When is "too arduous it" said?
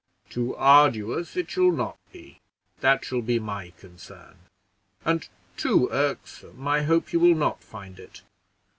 0.31-1.51